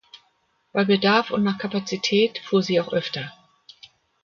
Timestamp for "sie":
2.63-2.81